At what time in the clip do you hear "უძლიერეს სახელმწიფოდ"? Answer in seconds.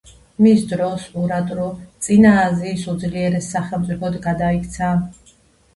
2.97-4.21